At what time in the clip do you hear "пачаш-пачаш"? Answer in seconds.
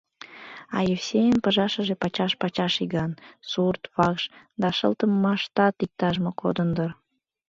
2.01-2.73